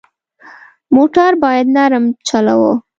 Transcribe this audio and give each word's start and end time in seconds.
موټر 0.95 1.31
باید 1.43 1.67
نرم 1.75 2.05
چلوه. 2.27 2.71